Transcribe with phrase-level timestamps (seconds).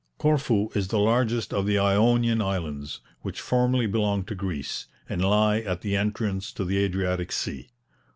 [0.17, 5.59] Corfu is the largest of the Ionian Islands, which formerly belonged to Greece, and lie
[5.59, 7.69] at the entrance to the Adriatic sea.